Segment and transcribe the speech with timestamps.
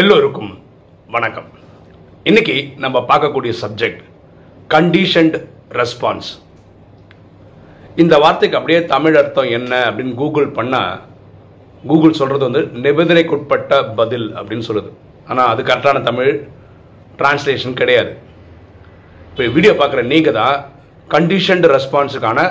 [0.00, 0.48] எல்லோருக்கும்
[1.14, 1.46] வணக்கம்.
[2.28, 4.00] இன்னைக்கு நம்ம பார்க்கக்கூடிய சப்ஜெக்ட்
[4.74, 5.36] கண்டிஷன்ட்
[5.78, 6.30] ரெஸ்பான்ஸ்
[8.02, 10.98] இந்த வார்த்தைக்கு அப்படியே தமிழ் அர்த்தம் என்ன அப்படின்னு கூகுள் பண்ணால்
[11.90, 14.90] கூகுள் சொல்கிறது வந்து நிபந்தனைக்குட்பட்ட பதில் அப்படின்னு சொல்லுது.
[15.30, 16.32] ஆனால் அது கரெக்டான தமிழ்
[17.22, 18.12] டிரான்ஸ்லேஷன் கிடையாது.
[19.30, 20.56] இப்போ வீடியோ பார்க்குற நீங்கள் தான்
[21.16, 22.50] கண்டிஷன்டு ரெஸ்பான்ஸுக்கான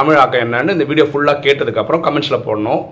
[0.00, 2.84] தமிழாக்கம் என்னன்னு இந்த வீடியோ ஃபுல்லாக கேட்டதுக்கப்புறம் கமெண்ட்ஸில் போடணும்.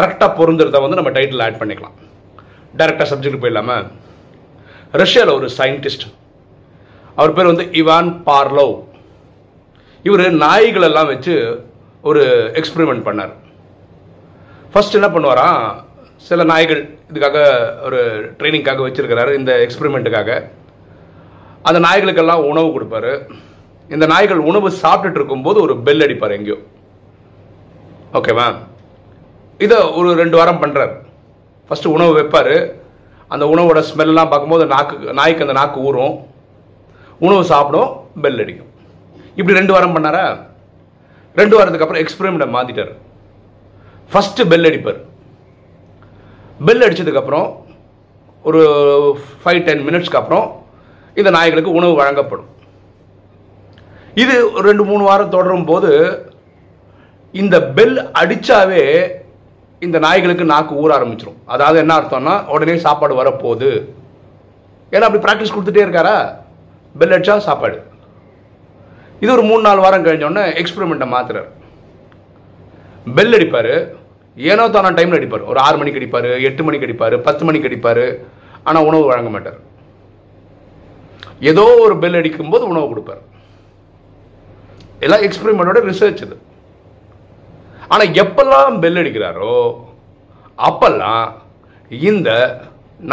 [0.00, 1.96] கரெக்டாக பொருந்துறத வந்து நம்ம டைட்டில் ஆட் பண்ணிக்கலாம்.
[2.78, 3.76] டைரெக்டாக சப்ஜெக்ட் போயிடலாமா?
[4.92, 6.06] ரஷ்யாவில் ஒரு சயின்டிஸ்ட்
[7.14, 8.76] அவர் பேர் வந்து இவான் பார்லோவ்.
[10.02, 11.34] இவர் நாய்களெல்லாம் வச்சு
[12.02, 12.22] ஒரு
[12.60, 13.32] எக்ஸ்பெரிமெண்ட் பண்ணார்.
[14.72, 15.60] ஃபஸ்ட் என்ன பண்ணுவாராம்
[16.28, 16.82] சில நாய்கள்
[17.12, 17.38] இதுக்காக
[17.86, 17.98] ஒரு
[18.38, 20.30] ட்ரைனிங்காக வச்சுருக்கிறாரு இந்த எக்ஸ்பெரிமெண்ட்டுக்காக
[21.68, 23.12] அந்த நாய்களுக்கெல்லாம் உணவு கொடுப்பாரு.
[23.88, 26.58] இந்த நாய்கள் உணவு சாப்பிட்டுட்டு இருக்கும்போது ஒரு பெல் அடிப்பார் எங்கேயோ.
[28.18, 28.46] ஓகேவா
[29.58, 30.94] இதை ஒரு ரெண்டு வாரம் பண்ணுறாரு
[31.68, 32.56] ஃபஸ்ட்டு உணவு வைப்பார்.
[33.32, 36.14] அந்த உணவோட ஸ்மெல்லாம் பார்க்கும்போது நாக்கு நாய்க்கு அந்த நாக்கு ஊறும்.
[37.26, 37.90] உணவு சாப்பிடும்
[38.24, 38.70] பெல் அடிக்கும்.
[39.38, 40.24] இப்படி ரெண்டு வாரம் பண்ணாரா?
[41.40, 42.92] ரெண்டு வாரத்துக்கு அப்புறம் எக்ஸ்பெரிமெண்ட்டை மாற்றிட்டார்
[44.12, 45.00] ஃபஸ்ட்டு பெல் அடிப்பார்.
[46.66, 47.48] பெல் அடித்ததுக்கப்புறம்
[48.48, 48.60] ஒரு
[49.42, 50.46] ஃபைவ் டென் மினிட்ஸ்க்கு அப்புறம்
[51.20, 52.50] இந்த நாய்களுக்கு உணவு வழங்கப்படும்.
[54.22, 55.92] இது ஒரு ரெண்டு மூணு வாரம் தொடரும் போது
[57.40, 58.84] இந்த பெல் அடித்தாவே
[59.84, 63.70] இந்த நாய்களுக்கு நாக்கு ஊற ஆரம்பிச்சிடும் அதாவது என்ன அர்த்தம்னா உடனே சாப்பாடு வரப்போகுது.
[64.94, 66.16] ஏன்னா அப்படி ப்ராக்டிஸ் கொடுத்துட்டே இருக்காரா?
[67.00, 67.78] பெல் அடிச்சா சாப்பாடு.
[69.22, 71.50] இது ஒரு மூணு நாலு வாரம் கழிஞ்சோடனே எக்ஸ்பெரிமெண்ட்டை மாத்துறாரு.
[73.18, 73.74] பெல் அடிப்பார்.
[74.50, 75.48] ஏனோ தான டைமில் அடிப்பார்.
[75.50, 78.04] ஒரு ஆறு மணிக்கு அடிப்பார் எட்டு மணிக்கு அடிப்பார் பத்து மணிக்கு அடிப்பார்.
[78.68, 79.60] ஆனால் உணவு வழங்க மாட்டார்.
[81.52, 83.22] ஏதோ ஒரு பெல் அடிக்கும்போது உணவு கொடுப்பார்.
[85.06, 86.36] எல்லாம் எக்ஸ்பெரிமெண்டோட ரிசர்ச் இது.
[87.92, 89.56] ஆனால் எப்பெல்லாம் பெல் அடிக்கிறாரோ
[90.68, 91.26] அப்பெல்லாம்
[92.10, 92.30] இந்த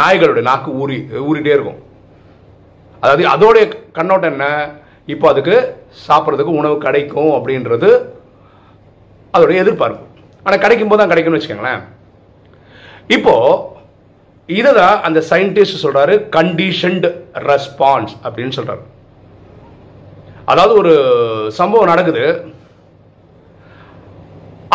[0.00, 0.96] நாய்களுடைய நாக்கு ஊறி
[1.28, 1.80] ஊறிட்டே இருக்கும்.
[3.02, 3.64] அதாவது அதோடைய
[3.98, 4.46] கண்ணோட்டம் என்ன?
[5.12, 5.56] இப்போ அதுக்கு
[6.06, 7.90] சாப்பிட்றதுக்கு உணவு கிடைக்கும் அப்படின்றது
[9.34, 10.04] அதோடைய எதிர்பார்ப்பு.
[10.44, 11.82] ஆனால் கிடைக்கும் போது தான் கிடைக்கும்னு வச்சுக்கோங்களேன்.
[13.16, 13.34] இப்போ
[14.48, 17.08] இதை தான் அந்த சயின்டிஸ்ட் சொல்கிறாரு கண்டிஷன்டு
[17.50, 18.82] ரெஸ்பான்ஸ் அப்படின்னு சொல்கிறாரு
[20.52, 20.94] அதாவது ஒரு
[21.58, 22.24] சம்பவம் நடக்குது.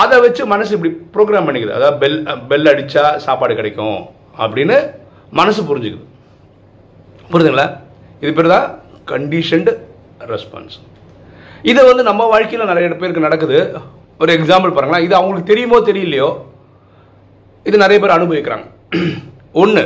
[0.02, 1.78] அதை வச்சு மனசு இப்படி ப்ரோக்ராம் பண்ணிக்குது.
[1.78, 2.18] அதாவது பெல்
[2.52, 4.00] பெல் அடித்தா சாப்பாடு கிடைக்கும்
[4.44, 4.78] அப்படின்னு
[5.40, 6.06] மனசு புரிஞ்சுக்குது.
[7.32, 7.68] புரியுதுங்களா?
[8.24, 8.68] இது பேர் தான்
[9.12, 9.72] கண்டிஷன்டு
[10.34, 10.78] ரெஸ்பான்ஸ்
[11.70, 13.58] இதை வந்து நம்ம வாழ்க்கையில் நிறைய பேருக்கு நடக்குது.
[14.22, 15.06] ஒரு எக்ஸாம்பிள் பாருங்களேன்.
[15.08, 16.30] இது அவங்களுக்கு தெரியுமோ தெரியலையோ
[17.66, 18.68] இது நிறைய பேர் அனுபவிக்கிறாங்க.
[19.62, 19.84] ஒன்று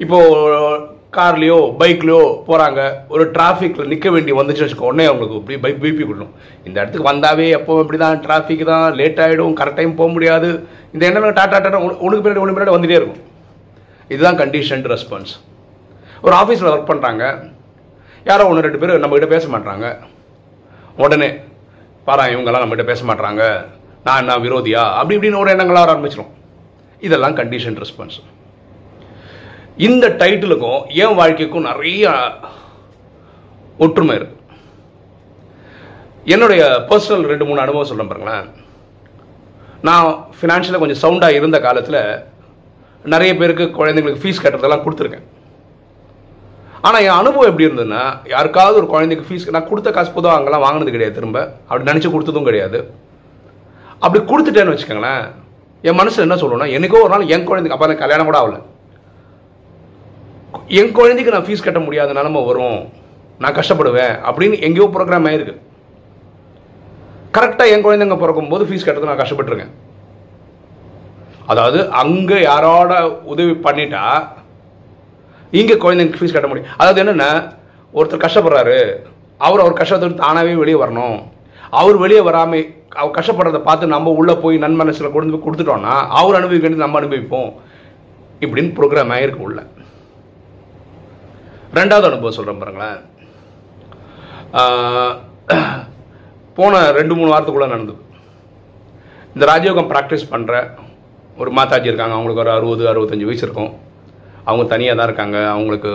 [0.00, 2.80] இப்போது கார்லேயோ பைக்லேயோ போகிறாங்க
[3.14, 6.34] ஒரு டிராஃபிக்கில் நிற்க வேண்டி வந்துச்சுன்னு வச்சுக்கோ உடனே அவங்களுக்கு இப்படி பைக் பிபி கொடுக்கணும்.
[6.66, 10.50] இந்த இடத்துக்கு வந்தாவே எப்போ இப்படி தான் டிராஃபிக் தான் லேட் ஆகிடும் கரெக்ட் டைம் போக முடியாது.
[10.94, 13.22] இந்த எண்ணம் டாட்டா டாட்டா உனக்கு பின்னாடி ஒன்று பின்னாடி வந்துகிட்டே இருக்கும்.
[14.12, 15.34] இதுதான் கண்டிஷன் ரெஸ்பான்ஸ்
[16.24, 17.24] ஒரு ஆஃபீஸில் ஒர்க் பண்ணுறாங்க
[18.30, 19.86] யாரோ ஒன்று ரெண்டு பேர் நம்மக்கிட்ட பேச மாட்டாங்க
[21.04, 21.30] உடனே
[22.08, 23.42] பாரா இவங்கெல்லாம் நம்மகிட்ட பேச மாட்டாங்க
[24.06, 24.84] நான் என்ன விரோதியா?
[24.98, 26.32] அப்படி இப்படின்னு ஒரு எண்ணங்களாக ஆரம்பிச்சிடும்
[27.02, 28.18] இதெல்லாம் கண்டிஷன் ரெஸ்பான்ஸ்
[29.88, 32.10] இந்த டைட்டிலுக்கும் என் வாழ்க்கைக்கும் நிறைய
[33.84, 34.36] ஒற்றுமை இருக்கு.
[36.34, 38.44] என்னுடைய பர்சனல் ரெண்டு மூணு அனுபவம் சொல்ல பாருங்களேன்.
[39.88, 42.00] நான் ஃபினான்ஷியலாக கொஞ்சம் சவுண்டாக இருந்த காலத்தில்
[43.12, 45.26] நிறைய பேருக்கு குழந்தைங்களுக்கு ஃபீஸ் கட்டுறதெல்லாம் கொடுத்துருக்கேன்.
[46.86, 48.02] ஆனால் என் அனுபவம் எப்படி இருந்ததுன்னா
[48.34, 51.40] யாருக்காவது ஒரு குழந்தைக்கு ஃபீஸ் நான் கொடுத்த காசு பொதுவாக அங்கெல்லாம் வாங்கினது கிடையாது திரும்ப.
[51.68, 52.80] அப்படி நினச்சி கொடுத்ததும் கிடையாது.
[54.04, 55.24] அப்படி கொடுத்துட்டேன்னு வச்சுக்கோங்களேன்
[55.88, 58.60] என் மனசில் என்ன சொல்லணும்னா எனக்கோ ஒரு நாள் என் குழந்தைக்கு அப்போ கல்யாணம் கூட ஆகலை.
[60.68, 62.80] என் குழந்தைக்கு நான் ஃபீஸ் கட்ட முடியாத நிலமை வரும்
[63.42, 64.14] நான் கஷ்டப்படுவேன்.
[64.28, 65.54] அப்படின்னு எங்கேயோ ப்ரோக்ராம் ஆயிருக்கு.
[67.36, 69.72] கரெக்டாக என் குழந்தைங்க பிறக்கும் போது ஃபீஸ் கட்டுறது நான் கஷ்டப்பட்டுருக்கேன்.
[71.52, 72.92] அதாவது அங்கே யாரோட
[73.32, 74.04] உதவி பண்ணிட்டா
[75.50, 76.70] இங்கே குழந்தைங்க ஃபீஸ் கட்ட முடியும்.
[76.76, 77.30] அதாவது என்னென்னா
[77.94, 78.78] ஒருத்தர் கஷ்டப்படுறாரு.
[79.46, 81.18] அவர் அவர் கஷ்டத்துக்கு தானாகவே வெளியே வரணும்.
[81.80, 82.66] அவர் வெளியே வராமல்
[83.00, 87.52] அவர் கஷ்டப்படுறத பார்த்து நம்ம உள்ளே போய் நன்மனசில் கொண்டு போய் கொடுத்துட்டோம்னா அவர் அனுபவிக்க வேண்டியது நம்ம அனுபவிப்போம்.
[88.40, 89.60] இப்படின்னு ப்ரோக்ராம் ஆகிருக்கு உள்ள.
[91.78, 92.98] ரெண்டாவது அனுபவம் சொல்கிறேன் பாருங்களேன்.
[96.56, 98.00] போன ரெண்டு மூணு வாரத்துக்குள்ளே நடந்தது.
[99.34, 100.54] இந்த ராஜயோகம் ப்ராக்டிஸ் பண்ணுற
[101.42, 102.16] ஒரு மாதாஜி இருக்காங்க.
[102.16, 103.72] அவங்களுக்கு ஒரு அறுபது அறுபத்தஞ்சு வயசு இருக்கும்.
[104.48, 105.38] அவங்க தனியாக தான் இருக்காங்க.
[105.54, 105.92] அவங்களுக்கு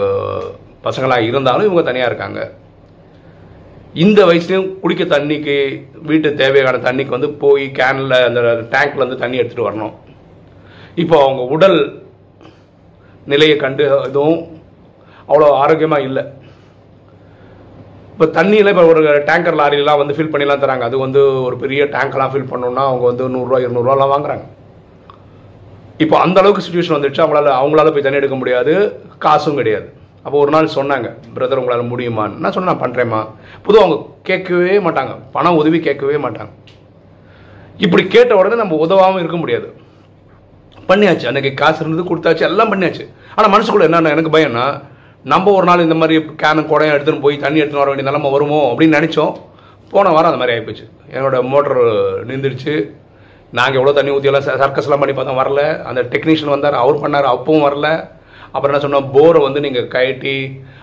[0.87, 2.39] பசங்களாக இருந்தாலும் இவங்க தனியாக இருக்காங்க.
[4.05, 5.55] இந்த வயசுலையும் குடிக்க தண்ணிக்கு
[6.09, 8.41] வீட்டு தேவையான தண்ணிக்கு வந்து போய் கேனில் அந்த
[8.73, 9.95] டேங்க்ல இருந்து தண்ணி எடுத்துகிட்டு வரணும்.
[11.03, 11.79] இப்போ அவங்க உடல்
[13.31, 14.39] நிலையை கண்டு எதுவும்
[15.29, 16.23] அவ்வளோ ஆரோக்கியமாக இல்லை.
[18.13, 20.85] இப்போ தண்ணியில் இப்போ ஒரு டேங்கர் லாரிலாம் வந்து ஃபில் பண்ணிலாம் தராங்க.
[20.89, 24.45] அது வந்து ஒரு பெரிய டேங்க்லாம் ஃபில் பண்ணோன்னா அவங்க வந்து நூறுரூவா இருநூறுவாலாம் வாங்குறாங்க.
[26.03, 28.73] இப்போ அந்த அளவுக்கு சுச்சுவேஷன் வந்துடுச்சு அவங்களால அவங்களால போய் தண்ணி எடுக்க முடியாது.
[29.25, 29.87] காசும் கிடையாது.
[30.25, 32.39] அப்போ ஒரு நாள் சொன்னாங்க பிரதர் உங்களால் முடியுமான்னு?
[32.41, 33.21] நான் சொன்னேன் நான் பண்ணுறேம்மா
[33.65, 33.99] பொதுவாக அவங்க
[34.29, 35.13] கேட்கவே மாட்டாங்க.
[35.35, 36.51] பணம் உதவி கேட்கவே மாட்டாங்க.
[37.85, 39.67] இப்படி கேட்ட உடனே நம்ம உதவாமல் இருக்க முடியாது.
[40.89, 41.25] பண்ணியாச்சு.
[41.29, 42.43] அன்றைக்கி காசு இருந்தது கொடுத்தாச்சு.
[42.51, 43.05] எல்லாம் பண்ணியாச்சு.
[43.35, 44.67] ஆனால் மனசுக்குள்ள என்னென்ன எனக்கு பயம்னா
[45.25, 48.59] நம்ம ஒரு நாள் இந்த மாதிரி கேனு குடையும் எடுத்துன்னு போய் தண்ணி எடுத்துன்னு வர வேண்டிய நிலமை வருமோ
[48.71, 49.33] அப்படின்னு நினச்சோம்.
[49.93, 50.85] போன வாரம் அந்த மாதிரி ஆகிப்போச்சு
[51.15, 51.79] என்னோடய மோட்டர்
[52.29, 52.75] நின்றுடுச்சு.
[53.57, 55.61] நாங்கள் எவ்வளோ தண்ணி ஊற்றியெல்லாம் சர்க்கஸ்லாம் பண்ணி பார்த்தோம் வரல.
[55.89, 57.89] அந்த டெக்னீஷியன் வந்தார் அவர் பண்ணார் அப்பவும் வரல.
[58.53, 60.35] அப்புறம் என்ன சொன்னோம் போரை வந்து நீங்கள் கயட்டி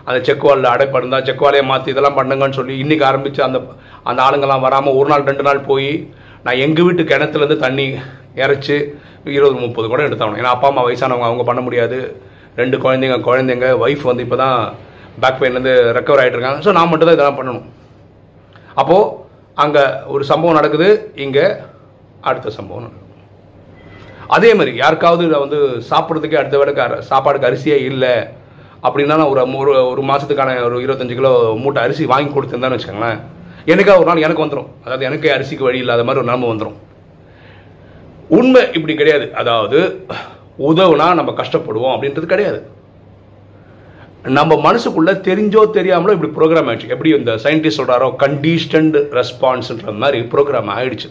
[0.09, 3.59] அந்த செக்குவாலில் அடைப்படுந்தா அடைப்பு இருந்தால் செக் வாலையை மாற்றி இதெல்லாம் பண்ணுங்கன்னு சொல்லி இன்றைக்கி ஆரம்பித்து அந்த
[4.11, 5.91] அந்த ஆளுங்கெல்லாம் வராமல் ஒரு நாள் ரெண்டு நாள் போய்
[6.47, 7.87] நான் எங்கள் வீட்டு கிணத்துலேருந்து தண்ணி
[8.43, 8.77] இறைச்சி
[9.37, 12.01] இருபது முப்பது கூட எடுத்தாகணும் ஏன்னா அப்பா அம்மா வயசானவங்க அவங்க பண்ண முடியாது.
[12.61, 14.59] ரெண்டு குழந்தைங்க குழந்தைங்க ஒய்ஃப் வந்து இப்போ தான்
[15.23, 16.61] பேக் பெயின்லேருந்து ரெக்கவர் ஆகிட்டு இருக்காங்க.
[16.67, 17.67] ஸோ நான் மட்டும் தான் இதெல்லாம் பண்ணணும்.
[18.81, 19.11] அப்போது
[19.65, 19.83] அங்கே
[20.15, 20.89] ஒரு சம்பவம் நடக்குது.
[21.25, 21.47] இங்கே
[22.29, 23.03] அடுத்த சம்பவம் நடக்குது
[24.37, 25.59] அதே மாதிரி யாருக்காவது இதை வந்து
[25.91, 28.15] சாப்பிட்றதுக்கே அடுத்த வேலைக்கு சாப்பாடுக்கு அரிசியே இல்லை
[28.87, 33.21] அப்படின்னா நான் ஒரு ஒரு ஒரு மாதத்துக்கான ஒரு இருபத்தஞ்சு கிலோ மூட்டை அரிசி வாங்கி கொடுத்துருந்தேன்னு வச்சுக்கோங்களேன்.
[33.73, 36.79] எனக்காக ஒரு நாள் எனக்கு வந்துடும் அதாவது எனக்கே அரிசிக்கு வழி இல்லாத மாதிரி ஒரு நிலமை வந்துடும்
[38.39, 39.27] உண்மை இப்படி கிடையாது.
[39.41, 39.79] அதாவது
[40.59, 42.61] உதவுனா நம்ம கஷ்டப்படுவோம் அப்படின்றது கிடையாது.
[44.39, 46.93] நம்ம மனசுக்குள்ள தெரிஞ்சோ தெரியாமலோ இப்படி ப்ரோக்ராம் ஆயிடுச்சு.
[46.95, 51.11] எப்படி இந்த சயின்டிஸ்ட் சொல்கிறாரோ கண்டிஷன்டு ரெஸ்பான்ஸ்ன்ற மாதிரி ப்ரோக்ராம் ஆயிடுச்சு.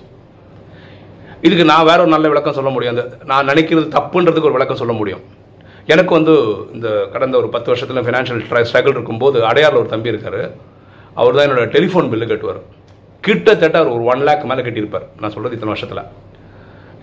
[1.48, 2.94] இதுக்கு நான் வேற ஒரு நல்ல விளக்கம் சொல்ல முடியும்.
[2.95, 5.24] அந்த நான் நினைக்கிறது தப்புன்றதுக்கு ஒரு விளக்கம் சொல்ல முடியும்.
[5.94, 6.34] எனக்கு வந்து
[6.75, 10.42] இந்த கடந்த ஒரு பத்து வருஷத்தில் ஃபினான்ஷியல் ஸ்ட்ரகிள் இருக்கும்போது அடையாரில் ஒரு தம்பி இருக்கார்.
[11.22, 12.62] அவர் தான் என்னோட டெலிஃபோன் பில்லு கட்டுவார்.
[13.22, 15.07] கிட்டத்தட்ட அவர் ஒரு ஒன் லேக் மேலே கட்டியிருப்பார்.
[15.19, 16.06] நான் சொல்கிறது இத்தனை வருஷத்தில்.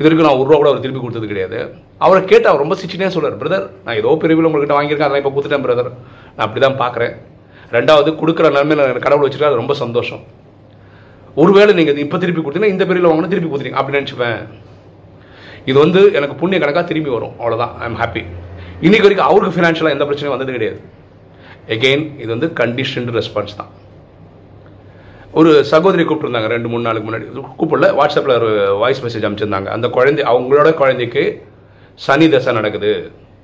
[0.00, 1.56] இது வரைக்கும் நான் ஒரு ரூபா கூட அவர் திருப்பி கொடுத்தது கிடையாது.
[2.04, 5.64] அவரை கேட்டு அவர் ரொம்ப சிச்சினே சொல்றார் பிரதர் நான் ஏதோ பிரிவில் உங்கள்கிட்ட வாங்கியிருக்கேன் அதெல்லாம் இப்போ கொடுத்துட்டேன்
[5.66, 5.90] பிரதர்
[6.36, 7.12] நான் அப்படி தான் பார்க்குறேன்
[7.76, 10.22] ரெண்டாவது கொடுக்குற நன்மையில் எனக்கு கடவுள் வச்சுருக்கா அது ரொம்ப சந்தோஷம்.
[11.42, 14.40] ஒருவேளை நீங்கள் இப்போ திருப்பி கொடுத்தீங்கன்னா இந்த பிரிவில் வாங்கினா திருப்பி கொடுத்துருங்க அப்படி நினச்சிப்பேன்.
[15.70, 17.34] இது வந்து எனக்கு புண்ணிய கணக்காக திரும்பி வரும்.
[17.40, 18.22] அவ்வளோதான் ஐ எம் ஹாப்பி
[18.86, 20.80] இன்னைக்கு வரைக்கும் அவருக்கு ஃபினான்ஷியலாக எந்த பிரச்சனையும் வந்தது கிடையாது.
[21.76, 23.70] எகெயின் இது வந்து கண்டிஷன்டு ரெஸ்பான்ஸ் தான்.
[25.38, 27.26] ஒரு சகோதரி கூப்பிட்டுருந்தாங்க ரெண்டு மூணு நாளுக்கு முன்னாடி.
[27.58, 28.50] கூப்பிடல வாட்ஸ்அப்பில் ஒரு
[28.82, 29.68] வாய்ஸ் மெசேஜ் அனுப்பிச்சிருந்தாங்க.
[29.76, 31.22] அந்த குழந்தை அவங்களோட குழந்தைக்கு
[32.06, 32.90] சனி தசை நடக்குது.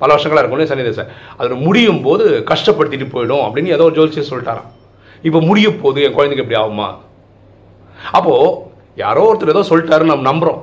[0.01, 1.05] பல வருஷங்களாக இருக்கும் சனி தசை.
[1.41, 4.71] அது முடியும் போது கஷ்டப்படுத்திட்டு போயிடும் அப்படின்னு ஏதோ ஒரு சொல்லிட்டாராம்.
[5.29, 6.89] இப்போ முடியும் போது என் குழந்தைக்கு எப்படி ஆகுமா?
[8.17, 8.53] அப்போது
[9.05, 10.61] யாரோ ஒருத்தர் ஏதோ சொல்லிட்டாருன்னு நம்ம நம்புகிறோம்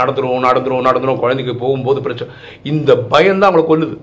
[0.00, 2.34] நடந்துரும் நடந்துரும் நடந்துரும் குழந்தைக்கு போகும்போது பிரச்சனை
[2.72, 3.96] இந்த பயம் தான் அவங்கள கொல்லுது.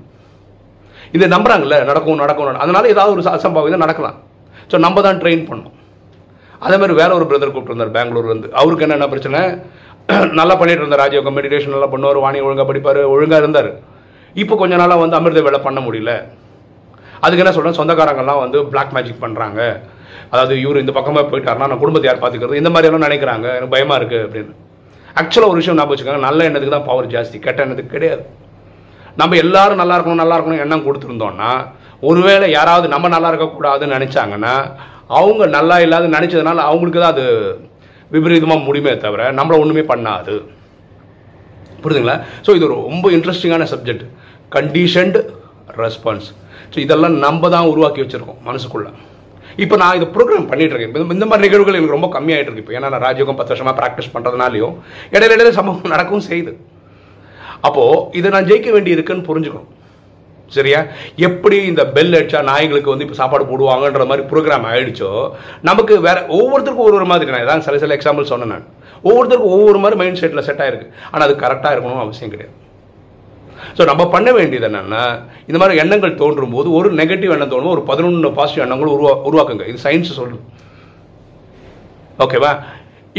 [1.16, 4.20] இதை நம்புறாங்கல்ல நடக்கும் நடக்கும் அதனால ஏதாவது ஒரு அசம்பாவிதம் நடக்கலாம்.
[4.72, 5.74] ஸோ நம்ம தான் ட்ரெயின் பண்ணோம்
[6.64, 9.42] அதே மாதிரி வேற ஒரு பிரதர் கூப்பிட்டுருந்தார் பெங்களூர்லேருந்து அவருக்கு என்னென்ன பிரச்சனை?
[10.40, 13.70] நல்லா பண்ணிட்டு இருந்தார் ராஜயோகம் மெடிடேஷன் நல்லா பண்ணுவார் வாணி ஒழுங்காக படிப்பார் ஒழுங்காக இருந்தார்.
[14.42, 16.14] இப்போ கொஞ்ச நாளாக வந்து அமிர்த வேலை பண்ண முடியல.
[17.24, 19.62] அதுக்கு என்ன சொல்கிறேன் சொந்தக்காரங்கள்லாம் வந்து பிளாக் மேஜிக் பண்ணுறாங்க
[20.34, 23.48] அதாவது இவர் இந்த பக்கமாக போயிட்டாருன்னா நான் குடும்பத்தை யார் பார்த்துக்கிறது இந்த மாதிரி எல்லாம் நினைக்கிறாங்க.
[23.58, 24.54] எனக்கு பயமாக இருக்குது அப்படின்னு.
[25.22, 28.24] ஆக்சுவலாக ஒரு விஷயம் நான் வச்சுக்கோங்க நல்ல எண்ணத்துக்கு தான் பவர் ஜாஸ்தி கெட்ட எண்ணத்துக்கு கிடையாது.
[29.22, 31.52] நம்ம எல்லாரும் நல்லா இருக்கணும் நல்லா இருக்கணும் எண்ணம் கொடுத்துருந்தோம்னா
[32.10, 34.56] ஒருவேளை யாராவது நம்ம நல்லா இருக்கக்கூடாதுன்னு நினச்சாங்கன்னா
[35.20, 37.26] அவங்க நல்லா இல்லாத நினச்சதுனால அவங்களுக்கு தான் அது
[38.16, 40.36] விபரீதமாக முடியுமே தவிர நம்மளை ஒன்றுமே பண்ணாது.
[41.84, 42.16] புரியுதுங்களா?
[42.46, 44.06] ஸோ இது ஒரு ரொம்ப இன்ட்ரெஸ்டிங்கான சப்ஜெக்ட்
[44.56, 45.20] கண்டிஷன்டு
[45.84, 46.30] ரெஸ்பான்ஸ்
[46.74, 48.92] ஸோ இதெல்லாம் நம்ம தான் உருவாக்கி வச்சுருக்கோம் மனசுக்குள்ளே.
[49.64, 52.64] இப்போ நான் இது ப்ரோக்ராம் பண்ணிட்டு இருக்கேன் இந்த மாதிரி நிகழ்வுகள் எனக்கு ரொம்ப கம்மியாகிட்டு இருக்கு.
[52.64, 54.76] இப்போ ஏன்னா நான் ராஜயோகம் பத்து வருஷமாக ப்ராக்டிஸ் பண்ணுறதுனாலையும்
[55.16, 56.54] இடையில இடையில சம்பவம் நடக்கவும் செய்யுது.
[57.68, 59.70] அப்போது இதை நான் ஜெயிக்க வேண்டி இருக்குன்னு புரிஞ்சுக்கணும்.
[60.56, 60.80] சரியா?
[61.28, 65.12] எப்படி இந்த பெல் அடிச்சா நாய்களுக்கு வந்து இப்போ சாப்பாடு போடுவாங்கன்ற மாதிரி ப்ரோக்ராம் ஆயிடுச்சோ
[65.70, 68.68] நமக்கு வேற ஒவ்வொருத்தருக்கும் ஒரு ஒரு மாதிரி நான் ஏதாவது சில சில எக்ஸாம்பிள் சொன்னேன் நான்.
[69.08, 70.88] ஒவ்வொருத்தருக்கும் ஒவ்வொரு மாதிரி மைண்ட் செட்டில் செட் ஆயிருக்கு.
[71.12, 72.56] ஆனால் அது கரெக்டாக இருக்கணும்னு அவசியம் கிடையாது.
[73.78, 75.04] ஸோ நம்ம பண்ண வேண்டியது என்னென்னா
[75.50, 79.66] இந்த மாதிரி எண்ணங்கள் தோன்றும் போது ஒரு நெகட்டிவ் எண்ணம் தோணும் ஒரு பதினொன்று பாசிட்டிவ் எண்ணங்கள் உருவா உருவாக்குங்க.
[79.72, 80.44] இது சயின்ஸ் சொல்லும்.
[82.26, 82.52] ஓகேவா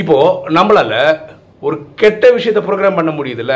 [0.02, 1.00] இப்போது நம்மளால்
[1.66, 3.54] ஒரு கெட்ட விஷயத்தை ப்ரோக்ராம் பண்ண முடியுதுல்ல?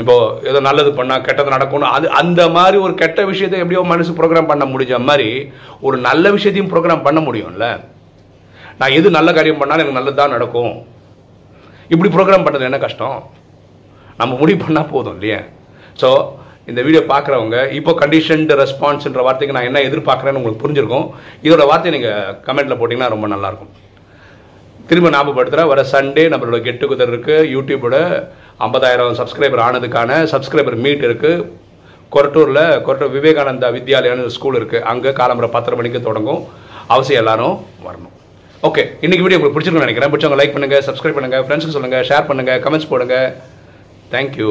[0.00, 0.14] இப்போ
[0.48, 4.64] ஏதோ நல்லது பண்ணால் கெட்டது நடக்கணும் அது அந்த மாதிரி ஒரு கெட்ட விஷயத்தை எப்படியோ மனசு ப்ரோக்ராம் பண்ண
[4.72, 5.28] முடிஞ்ச மாதிரி
[5.86, 7.66] ஒரு நல்ல விஷயத்தையும் ப்ரோக்ராம் பண்ண முடியும்ல?
[8.80, 10.74] நான் எது நல்ல காரியம் பண்ணாலும் எனக்கு நல்லது தான் நடக்கும்.
[11.94, 13.16] இப்படி ப்ரோக்ராம் பண்ணுறது என்ன கஷ்டம்?
[14.20, 15.40] நம்ம முடிவு பண்ணால் போதும் இல்லையா?
[16.00, 16.10] ஸோ
[16.70, 21.06] இந்த வீடியோ பார்க்குறவங்க இப்போ கண்டிஷன்டு ரெஸ்பான்ஸ்ன்ற வார்த்தைக்கு நான் என்ன எதிர்பார்க்குறேன்னு உங்களுக்கு புரிஞ்சிருக்கும்.
[21.46, 23.72] இதோட வார்த்தை நீங்கள் கமெண்ட்டில் போட்டிங்கன்னா ரொம்ப நல்லாயிருக்கும்.
[24.88, 27.96] திரும்ப ஞாபகப்படுத்துகிறேன் வர சண்டே நம்மளோட கெட் டுகெதர் இருக்குது யூடியூபோட
[28.64, 31.42] ஐம்பதாயிரம் சப்ஸ்கிரைபர் ஆனதுக்கான சப்ஸ்கிரைபர் மீட் இருக்குது
[32.14, 36.40] கொரட்டூரில் கொரட்டூர் விவேகானந்தா வித்யாலயான்னு ஸ்கூல் இருக்குது அங்கே காலம்பரம் பத்தரை மணிக்கு தொடங்கும்.
[36.94, 38.14] அவசியம் எல்லாரும் வரணும்.
[38.68, 40.12] ஓகே இன்னைக்கு வீடியோ உங்களுக்கு பிடிச்சிருக்குன்னு நினைக்கிறேன்.
[40.12, 43.16] பிடிச்சவங்க லைக் பண்ணுங்கள் சப்ஸ்கிரைப் பண்ணுங்கள் ஃப்ரெண்ட்ஸுக்கு சொல்லுங்கள் ஷேர் பண்ணுங்கள் கமெண்ட்ஸ் போடுங்க.
[44.14, 44.50] தேங்க்யூ